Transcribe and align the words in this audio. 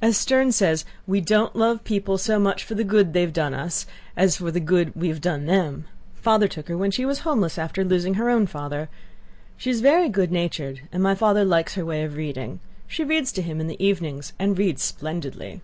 As 0.00 0.16
Sterne 0.16 0.52
says: 0.52 0.86
'We 1.06 1.20
don't 1.20 1.54
love 1.54 1.84
people 1.84 2.16
so 2.16 2.38
much 2.38 2.64
for 2.64 2.74
the 2.74 2.82
good 2.82 3.12
they 3.12 3.20
have 3.20 3.34
done 3.34 3.52
us, 3.52 3.84
as 4.16 4.38
for 4.38 4.50
the 4.50 4.58
good 4.58 4.96
we 4.96 5.08
have 5.08 5.20
done 5.20 5.44
them.' 5.44 5.84
Father 6.14 6.48
took 6.48 6.68
her 6.68 6.78
when 6.78 6.90
she 6.90 7.04
was 7.04 7.18
homeless 7.18 7.58
after 7.58 7.84
losing 7.84 8.14
her 8.14 8.30
own 8.30 8.46
father. 8.46 8.88
She 9.58 9.68
is 9.68 9.82
very 9.82 10.08
good 10.08 10.32
natured, 10.32 10.80
and 10.92 11.02
my 11.02 11.14
father 11.14 11.44
likes 11.44 11.74
her 11.74 11.84
way 11.84 12.02
of 12.04 12.14
reading. 12.16 12.60
She 12.86 13.04
reads 13.04 13.32
to 13.32 13.42
him 13.42 13.60
in 13.60 13.66
the 13.66 13.84
evenings 13.84 14.32
and 14.38 14.56
reads 14.56 14.82
splendidly." 14.82 15.60